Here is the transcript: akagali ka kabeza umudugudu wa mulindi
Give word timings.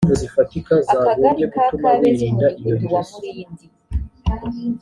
akagali 0.93 1.43
ka 1.53 1.63
kabeza 1.81 2.23
umudugudu 2.31 2.85
wa 2.93 3.01
mulindi 3.09 3.65